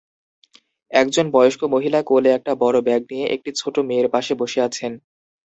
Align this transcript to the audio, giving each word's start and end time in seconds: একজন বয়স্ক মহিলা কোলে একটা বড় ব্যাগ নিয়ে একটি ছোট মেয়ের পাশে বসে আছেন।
একজন 0.91 1.25
বয়স্ক 1.33 1.61
মহিলা 1.73 1.99
কোলে 2.03 2.29
একটা 2.33 2.51
বড় 2.63 2.77
ব্যাগ 2.87 3.01
নিয়ে 3.11 3.25
একটি 3.35 3.49
ছোট 3.59 3.75
মেয়ের 3.87 4.07
পাশে 4.13 4.33
বসে 4.41 4.59
আছেন। 4.67 4.91